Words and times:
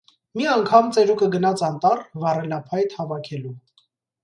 Մի 0.39 0.45
անգամ 0.53 0.89
ծերուկը 0.95 1.27
գնաց 1.35 1.61
անտառ՝ 1.69 2.03
վառելափայտ 2.25 2.99
հավաքելու։ 3.03 3.55